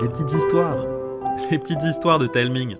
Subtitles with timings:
[0.00, 0.86] les petites histoires,
[1.50, 2.76] les petites histoires de Telming.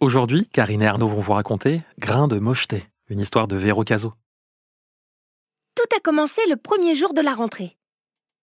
[0.00, 4.12] Aujourd'hui, Karine et Arnaud vont vous raconter Grain de mocheté, une histoire de Véro Caso.
[5.74, 7.78] Tout a commencé le premier jour de la rentrée.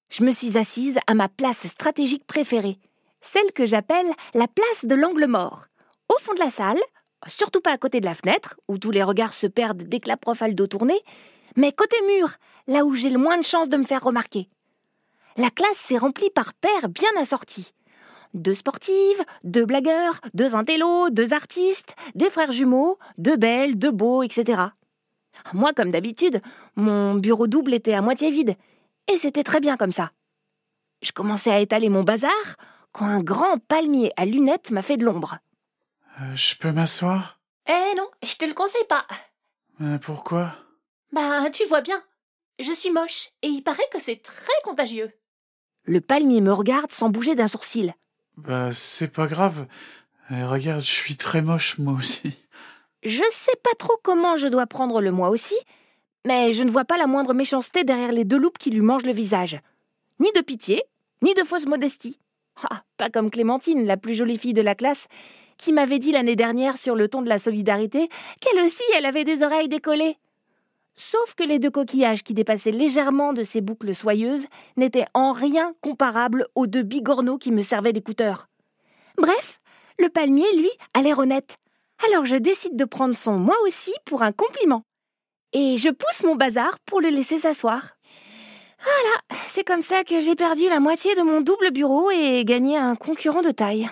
[0.09, 2.79] Je me suis assise à ma place stratégique préférée,
[3.21, 5.67] celle que j'appelle la place de l'angle mort,
[6.09, 6.79] au fond de la salle,
[7.27, 10.09] surtout pas à côté de la fenêtre, où tous les regards se perdent dès que
[10.09, 10.95] la prof a le tourné,
[11.55, 12.29] mais côté mur,
[12.67, 14.49] là où j'ai le moins de chances de me faire remarquer.
[15.37, 17.73] La classe s'est remplie par paires bien assortis.
[18.33, 24.23] Deux sportives, deux blagueurs, deux intellos, deux artistes, des frères jumeaux, deux belles, deux beaux,
[24.23, 24.61] etc.
[25.53, 26.41] Moi, comme d'habitude,
[26.75, 28.55] mon bureau double était à moitié vide,
[29.11, 30.11] et c'était très bien comme ça.
[31.01, 32.31] Je commençais à étaler mon bazar
[32.91, 35.37] quand un grand palmier à lunettes m'a fait de l'ombre.
[36.21, 37.39] Euh, je peux m'asseoir?
[37.67, 39.05] Eh non, je te le conseille pas.
[39.81, 40.53] Euh, Pourquoi?
[41.11, 42.01] Bah, tu vois bien.
[42.59, 45.11] Je suis moche, et il paraît que c'est très contagieux.
[45.83, 47.93] Le palmier me regarde sans bouger d'un sourcil.
[48.37, 49.65] Bah, c'est pas grave.
[50.31, 52.37] Euh, regarde, je suis très moche, moi aussi.
[53.03, 55.55] Je sais pas trop comment je dois prendre le moi aussi,
[56.25, 59.05] mais je ne vois pas la moindre méchanceté derrière les deux loupes qui lui mangent
[59.05, 59.59] le visage.
[60.19, 60.83] Ni de pitié,
[61.23, 62.19] ni de fausse modestie.
[62.69, 65.07] Ah, pas comme Clémentine, la plus jolie fille de la classe,
[65.57, 68.07] qui m'avait dit l'année dernière sur le ton de la solidarité
[68.39, 70.17] qu'elle aussi elle avait des oreilles décollées.
[70.95, 74.47] Sauf que les deux coquillages qui dépassaient légèrement de ses boucles soyeuses
[74.77, 78.47] n'étaient en rien comparables aux deux bigorneaux qui me servaient d'écouteurs.
[79.17, 79.61] Bref,
[79.99, 81.57] le palmier, lui, a l'air honnête.
[82.05, 84.83] Alors je décide de prendre son moi aussi pour un compliment.
[85.53, 87.97] Et je pousse mon bazar pour le laisser s'asseoir.
[88.83, 92.77] Voilà, c'est comme ça que j'ai perdu la moitié de mon double bureau et gagné
[92.77, 93.89] un concurrent de taille.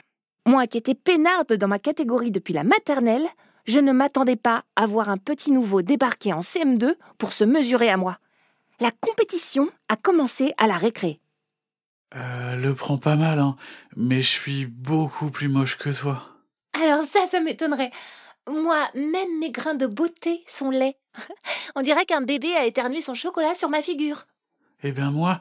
[0.47, 3.27] Moi qui étais peinarde dans ma catégorie depuis la maternelle,
[3.69, 7.89] je ne m'attendais pas à voir un petit nouveau débarquer en CM2 pour se mesurer
[7.89, 8.17] à moi.
[8.79, 11.19] La compétition a commencé à la récré.
[12.15, 13.55] Euh, le prends pas mal, hein.
[13.95, 16.23] Mais je suis beaucoup plus moche que toi.
[16.73, 17.91] Alors ça, ça m'étonnerait.
[18.49, 20.97] Moi, même mes grains de beauté sont laids.
[21.75, 24.25] On dirait qu'un bébé a éternué son chocolat sur ma figure.
[24.81, 25.39] Eh bien moi,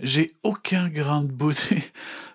[0.00, 1.82] j'ai aucun grain de beauté.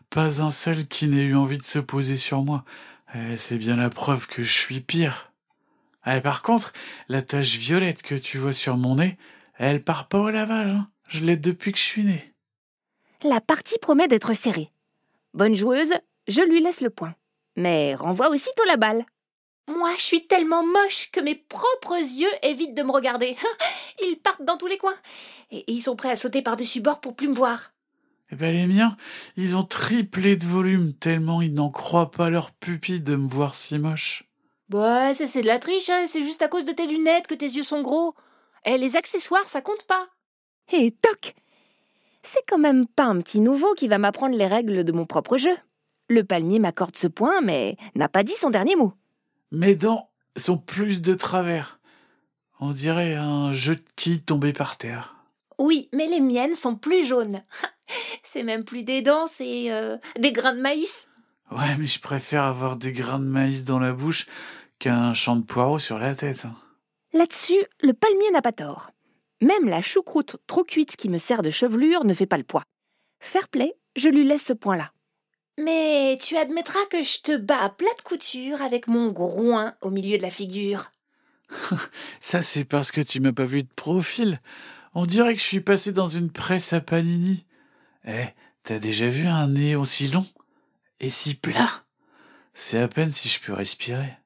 [0.09, 2.65] Pas un seul qui n'ait eu envie de se poser sur moi.
[3.13, 5.31] Eh, c'est bien la preuve que je suis pire.
[6.05, 6.73] Eh, par contre,
[7.09, 9.17] la tache violette que tu vois sur mon nez,
[9.57, 10.71] elle part pas au lavage.
[10.71, 10.89] hein.
[11.07, 12.33] Je l'ai depuis que je suis né.
[13.23, 14.71] La partie promet d'être serrée.
[15.33, 15.93] Bonne joueuse,
[16.27, 17.15] je lui laisse le point.
[17.55, 19.05] Mais renvoie aussitôt la balle.
[19.67, 23.35] Moi, je suis tellement moche que mes propres yeux évitent de me regarder.
[24.01, 24.97] Ils partent dans tous les coins.
[25.51, 27.71] Et ils sont prêts à sauter par-dessus bord pour plus me voir.
[28.31, 28.97] Eh ben les miens,
[29.37, 33.53] ils ont triplé de volume tellement ils n'en croient pas leur pupille de me voir
[33.53, 34.24] si moche.
[34.71, 36.05] Ça c'est de la triche, hein.
[36.07, 38.15] c'est juste à cause de tes lunettes que tes yeux sont gros.
[38.65, 40.07] Et les accessoires, ça compte pas.
[40.73, 41.35] Et toc
[42.23, 45.37] C'est quand même pas un petit nouveau qui va m'apprendre les règles de mon propre
[45.37, 45.55] jeu.
[46.09, 48.93] Le palmier m'accorde ce point, mais n'a pas dit son dernier mot.
[49.51, 51.79] Mes dents sont plus de travers.
[52.59, 55.15] On dirait un jeu de quilles tombé par terre.
[55.57, 57.43] Oui, mais les miennes sont plus jaunes.
[58.23, 61.07] c'est même plus des dents, c'est euh, des grains de maïs.
[61.51, 64.25] Ouais, mais je préfère avoir des grains de maïs dans la bouche
[64.79, 66.47] qu'un champ de poireaux sur la tête.
[67.13, 68.91] Là-dessus, le palmier n'a pas tort.
[69.41, 72.63] Même la choucroute trop cuite qui me sert de chevelure ne fait pas le poids.
[73.19, 74.91] Fair play, je lui laisse ce point-là.
[75.57, 80.17] Mais tu admettras que je te bats à plate couture avec mon groin au milieu
[80.17, 80.91] de la figure.
[82.19, 84.41] Ça, c'est parce que tu m'as pas vu de profil.
[84.93, 87.45] On dirait que je suis passé dans une presse à panini.
[88.05, 88.25] Eh,
[88.63, 90.25] t'as déjà vu un nez aussi long?
[91.05, 91.83] Et si plat
[92.55, 94.17] C'est à peine si je peux respirer.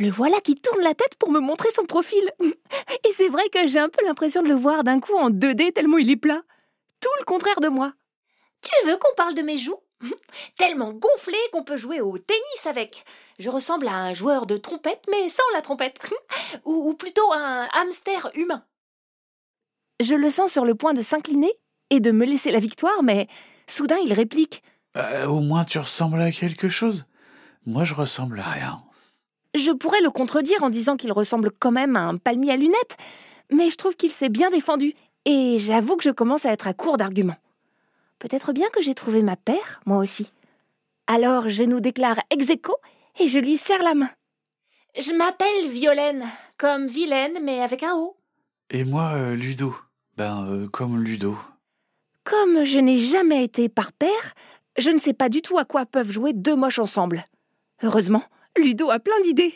[0.00, 2.32] Le voilà qui tourne la tête pour me montrer son profil.
[2.40, 5.72] Et c'est vrai que j'ai un peu l'impression de le voir d'un coup en 2D
[5.72, 6.42] tellement il est plat.
[7.00, 7.92] Tout le contraire de moi.
[8.60, 9.78] Tu veux qu'on parle de mes joues?
[10.58, 13.04] Tellement gonflées qu'on peut jouer au tennis avec.
[13.38, 16.00] Je ressemble à un joueur de trompette, mais sans la trompette.
[16.64, 18.64] ou, ou plutôt un hamster humain.
[20.00, 21.52] Je le sens sur le point de s'incliner
[21.90, 23.28] et de me laisser la victoire, mais
[23.68, 24.64] soudain il réplique.
[24.96, 27.06] Euh, au moins tu ressembles à quelque chose.
[27.66, 28.82] Moi, je ressemble à rien.
[29.54, 32.96] Je pourrais le contredire en disant qu'il ressemble quand même à un palmier à lunettes,
[33.52, 34.94] mais je trouve qu'il s'est bien défendu,
[35.24, 37.36] et j'avoue que je commence à être à court d'arguments.
[38.18, 40.32] Peut-être bien que j'ai trouvé ma paire, moi aussi.
[41.06, 42.76] Alors je nous déclare ex aequo
[43.18, 44.10] et je lui serre la main.
[44.98, 46.26] Je m'appelle Violaine,
[46.56, 48.16] comme vilaine, mais avec un O.
[48.70, 49.74] Et moi, euh, Ludo.
[50.16, 51.36] Ben, euh, comme Ludo.
[52.24, 54.34] Comme je n'ai jamais été par paire,
[54.76, 57.24] je ne sais pas du tout à quoi peuvent jouer deux moches ensemble.
[57.82, 58.22] Heureusement,
[58.56, 59.54] Ludo a plein d'idées.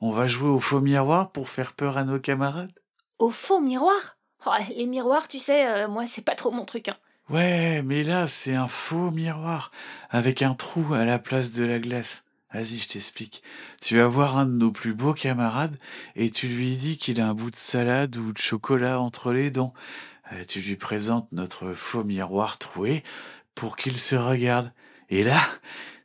[0.00, 2.72] On va jouer au faux miroir pour faire peur à nos camarades?
[3.18, 4.18] Au faux miroir?
[4.44, 6.88] Oh, les miroirs, tu sais, euh, moi, c'est pas trop mon truc.
[6.88, 6.96] Hein.
[7.28, 9.72] Ouais, mais là, c'est un faux miroir,
[10.10, 12.24] avec un trou à la place de la glace.
[12.52, 13.42] Vas-y, je t'explique.
[13.82, 15.76] Tu vas voir un de nos plus beaux camarades
[16.14, 19.50] et tu lui dis qu'il a un bout de salade ou de chocolat entre les
[19.50, 19.74] dents.
[20.32, 23.02] Euh, tu lui présentes notre faux miroir troué
[23.56, 24.72] pour qu'il se regarde.
[25.10, 25.40] Et là,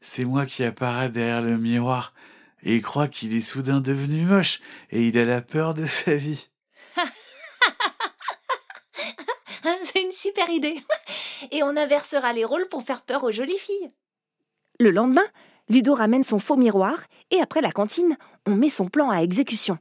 [0.02, 2.16] c'est moi qui apparaît derrière le miroir
[2.64, 4.60] et il croit qu'il est soudain devenu moche
[4.90, 6.50] et il a la peur de sa vie.
[9.84, 10.82] c'est une super idée.
[11.52, 13.92] Et on inversera les rôles pour faire peur aux jolies filles.
[14.80, 15.26] Le lendemain,
[15.70, 18.18] Ludo ramène son faux miroir et après la cantine,
[18.48, 19.78] on met son plan à exécution.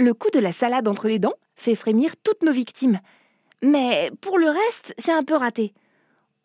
[0.00, 3.00] Le coup de la salade entre les dents fait frémir toutes nos victimes.
[3.62, 5.74] Mais pour le reste, c'est un peu raté.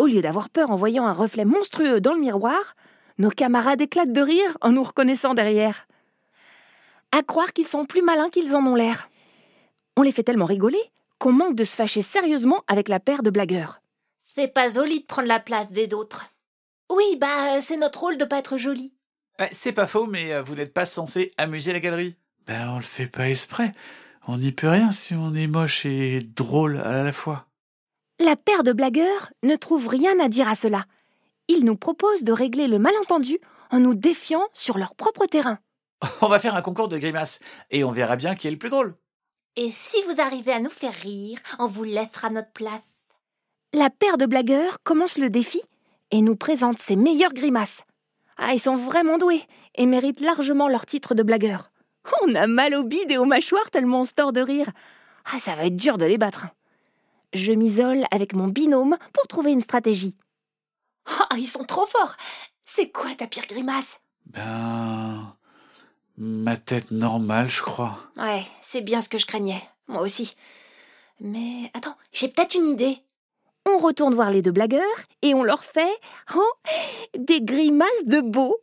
[0.03, 2.75] Au lieu d'avoir peur en voyant un reflet monstrueux dans le miroir,
[3.19, 5.87] nos camarades éclatent de rire en nous reconnaissant derrière.
[7.13, 9.09] À croire qu'ils sont plus malins qu'ils en ont l'air.
[9.95, 10.81] On les fait tellement rigoler
[11.19, 13.79] qu'on manque de se fâcher sérieusement avec la paire de blagueurs.
[14.25, 16.29] C'est pas joli de prendre la place des autres.
[16.91, 18.93] Oui, bah, c'est notre rôle de pas être joli.
[19.53, 22.17] c'est pas faux, mais euh, vous n'êtes pas censé amuser la galerie.
[22.45, 23.71] Ben, on le fait pas exprès.
[24.27, 27.47] On n'y peut rien si on est moche et drôle à la fois.
[28.19, 30.85] La paire de blagueurs ne trouve rien à dire à cela.
[31.47, 33.39] Ils nous proposent de régler le malentendu
[33.71, 35.57] en nous défiant sur leur propre terrain.
[36.21, 37.39] On va faire un concours de grimaces
[37.71, 38.95] et on verra bien qui est le plus drôle.
[39.55, 42.81] Et si vous arrivez à nous faire rire, on vous laissera notre place.
[43.73, 45.61] La paire de blagueurs commence le défi
[46.11, 47.81] et nous présente ses meilleures grimaces.
[48.37, 49.43] Ah, ils sont vraiment doués
[49.75, 51.71] et méritent largement leur titre de blagueur.
[52.21, 54.69] On a mal au bide et aux mâchoires tellement on se tord de rire.
[55.33, 56.45] Ah, ça va être dur de les battre.
[57.33, 60.15] Je m'isole avec mon binôme pour trouver une stratégie.
[61.05, 62.15] Ah, ils sont trop forts.
[62.63, 63.99] C'est quoi ta pire grimace?
[64.27, 65.35] Ben.
[66.17, 67.97] Ma tête normale, je crois.
[68.17, 69.61] Ouais, c'est bien ce que je craignais.
[69.87, 70.35] Moi aussi.
[71.19, 72.99] Mais attends, j'ai peut-être une idée.
[73.65, 74.81] On retourne voir les deux blagueurs
[75.21, 75.95] et on leur fait
[76.35, 76.53] oh,
[77.17, 78.57] des grimaces de beau.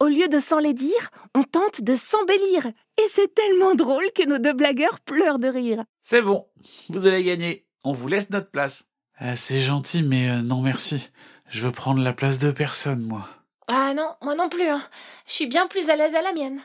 [0.00, 2.66] Au lieu de s'en les dire, on tente de s'embellir.
[2.66, 5.84] Et c'est tellement drôle que nos deux blagueurs pleurent de rire.
[6.02, 6.46] C'est bon,
[6.88, 7.66] vous avez gagné.
[7.82, 8.84] On vous laisse notre place.
[9.18, 11.10] Ah, c'est gentil, mais euh, non merci.
[11.48, 13.28] Je veux prendre la place de personne, moi.
[13.68, 14.68] Ah non, moi non plus.
[14.68, 14.82] Hein.
[15.26, 16.60] Je suis bien plus à l'aise à la mienne.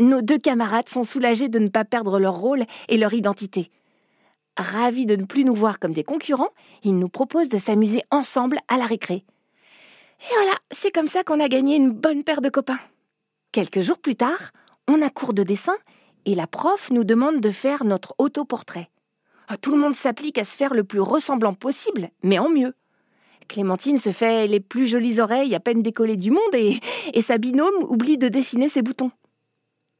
[0.00, 3.70] Nos deux camarades sont soulagés de ne pas perdre leur rôle et leur identité.
[4.56, 6.50] Ravis de ne plus nous voir comme des concurrents,
[6.84, 9.24] ils nous proposent de s'amuser ensemble à la récré.
[10.20, 12.80] Et voilà, c'est comme ça qu'on a gagné une bonne paire de copains.
[13.52, 14.52] Quelques jours plus tard,
[14.86, 15.76] on a cours de dessin
[16.26, 18.88] et la prof nous demande de faire notre autoportrait.
[19.48, 22.74] Ah, tout le monde s'applique à se faire le plus ressemblant possible, mais en mieux.
[23.48, 26.78] Clémentine se fait les plus jolies oreilles à peine décollées du monde et,
[27.14, 29.10] et sa binôme oublie de dessiner ses boutons.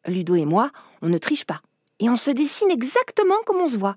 [0.07, 1.63] Ludo et moi, on ne triche pas.
[1.99, 3.97] Et on se dessine exactement comme on se voit.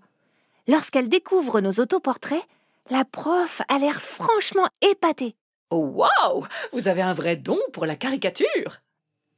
[0.67, 2.43] Lorsqu'elle découvre nos autoportraits,
[2.89, 5.35] la prof a l'air franchement épatée.
[5.69, 8.81] Oh waouh Vous avez un vrai don pour la caricature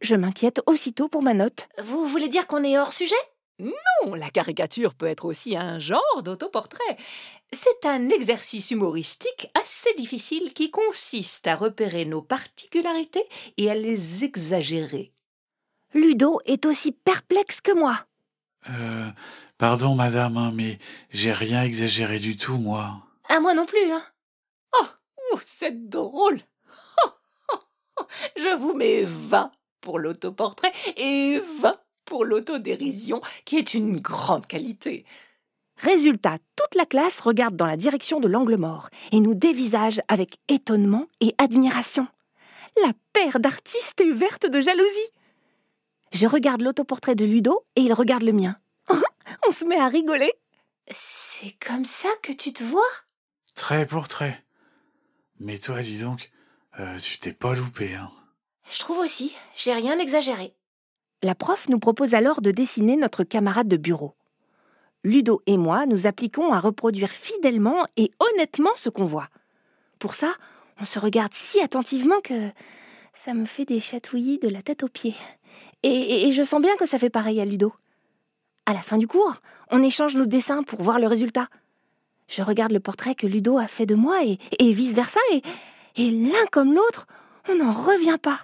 [0.02, 1.68] Je m'inquiète aussitôt pour ma note.
[1.84, 3.16] Vous voulez dire qu'on est hors sujet?
[3.60, 6.98] Non, la caricature peut être aussi un genre d'autoportrait.
[7.52, 13.28] C'est un exercice humoristique assez difficile qui consiste à repérer nos particularités
[13.58, 15.14] et à les exagérer.
[15.94, 18.08] Ludo est aussi perplexe que moi.
[18.70, 19.10] Euh,
[19.58, 20.80] pardon, madame, hein, mais
[21.12, 23.04] j'ai rien exagéré du tout, moi.
[23.30, 24.04] Ah, moi non plus, hein.
[24.80, 24.86] Oh,
[25.32, 26.40] oh c'est drôle.
[28.36, 31.78] Je vous mets 20 pour l'autoportrait et 20
[32.14, 35.04] pour l'autodérision, qui est une grande qualité.
[35.78, 40.38] Résultat, toute la classe regarde dans la direction de l'angle mort et nous dévisage avec
[40.48, 42.06] étonnement et admiration.
[42.84, 45.10] La paire d'artistes est verte de jalousie.
[46.12, 48.58] Je regarde l'autoportrait de Ludo et il regarde le mien.
[49.48, 50.34] On se met à rigoler.
[50.92, 52.92] C'est comme ça que tu te vois?
[53.56, 54.46] Trait pour trait.
[55.40, 56.30] Mais toi, dis donc,
[56.80, 58.12] euh, tu t'es pas loupé, hein.
[58.70, 60.56] Je trouve aussi, j'ai rien exagéré.
[61.24, 64.14] La prof nous propose alors de dessiner notre camarade de bureau.
[65.06, 69.30] Ludo et moi nous appliquons à reproduire fidèlement et honnêtement ce qu'on voit.
[70.00, 70.34] Pour ça,
[70.82, 72.50] on se regarde si attentivement que
[73.14, 75.16] ça me fait des chatouillis de la tête aux pieds.
[75.84, 77.74] Et, je sens bien que ça fait pareil à Ludo.
[78.66, 79.36] À la fin du cours,
[79.72, 81.48] on échange nos dessins pour voir le résultat.
[82.28, 84.38] Je regarde le portrait que Ludo a fait de moi et,
[84.74, 85.42] vice-versa, et,
[85.96, 87.08] et l'un comme l'autre,
[87.48, 88.40] on n'en revient pas.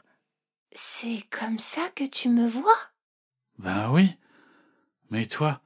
[0.73, 2.77] C'est comme ça que tu me vois?
[3.57, 4.15] Ben oui.
[5.09, 5.61] Mais toi,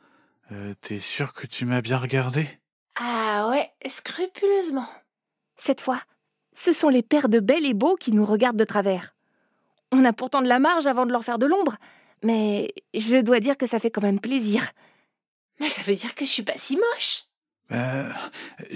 [0.52, 2.48] euh, t'es sûr que tu m'as bien regardé?
[2.96, 4.88] Ah ouais, scrupuleusement.
[5.56, 6.02] Cette fois,
[6.54, 9.16] ce sont les pères de Belle et Beau qui nous regardent de travers.
[9.92, 11.76] On a pourtant de la marge avant de leur faire de l'ombre,
[12.24, 14.72] mais je dois dire que ça fait quand même plaisir.
[15.60, 17.26] Ça veut dire que je suis pas si moche.
[17.70, 18.14] Ben,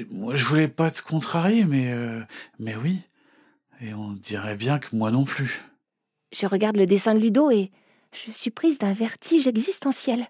[0.09, 2.21] moi, je voulais pas te contrarier, mais, euh,
[2.59, 3.01] mais oui.
[3.81, 5.63] Et on dirait bien que moi non plus.
[6.31, 7.71] Je regarde le dessin de Ludo et
[8.13, 10.27] je suis prise d'un vertige existentiel.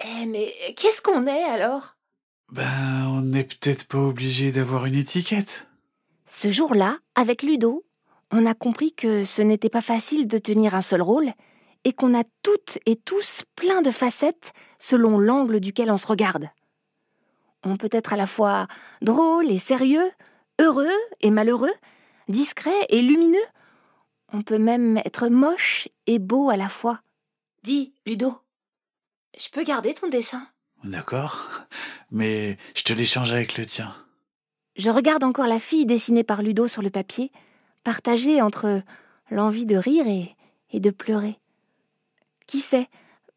[0.00, 1.96] Eh, mais qu'est-ce qu'on est alors?
[2.52, 5.68] Ben, on n'est peut-être pas obligé d'avoir une étiquette.
[6.26, 7.84] Ce jour-là, avec Ludo,
[8.30, 11.32] on a compris que ce n'était pas facile de tenir un seul rôle
[11.84, 16.48] et qu'on a toutes et tous plein de facettes selon l'angle duquel on se regarde.
[17.64, 18.66] On peut être à la fois
[19.02, 20.10] drôle et sérieux,
[20.60, 20.86] heureux
[21.20, 21.72] et malheureux,
[22.28, 23.38] discret et lumineux.
[24.32, 27.00] On peut même être moche et beau à la fois.
[27.62, 28.38] Dis, Ludo,
[29.38, 30.46] je peux garder ton dessin?
[30.84, 31.66] D'accord.
[32.10, 33.94] Mais je te l'échange avec le tien.
[34.76, 37.32] Je regarde encore la fille dessinée par Ludo sur le papier,
[37.84, 38.82] partagée entre
[39.30, 40.36] l'envie de rire et,
[40.70, 41.38] et de pleurer.
[42.46, 42.88] Qui sait,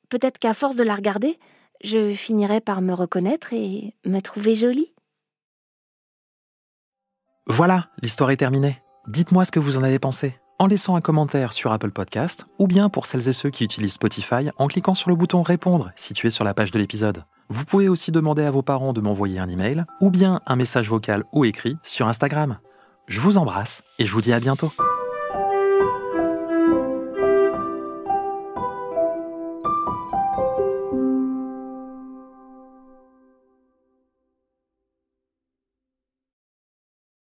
[0.09, 1.39] peut-être qu'à force de la regarder,
[1.83, 4.93] je finirai par me reconnaître et me trouver jolie.
[7.47, 8.81] Voilà, l'histoire est terminée.
[9.07, 12.67] Dites-moi ce que vous en avez pensé en laissant un commentaire sur Apple Podcast ou
[12.67, 16.29] bien pour celles et ceux qui utilisent Spotify en cliquant sur le bouton répondre situé
[16.29, 17.25] sur la page de l'épisode.
[17.49, 20.87] Vous pouvez aussi demander à vos parents de m'envoyer un email ou bien un message
[20.87, 22.59] vocal ou écrit sur Instagram.
[23.07, 24.71] Je vous embrasse et je vous dis à bientôt.